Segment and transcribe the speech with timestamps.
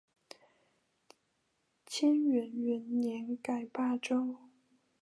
[1.85, 4.35] 干元元年改霸州。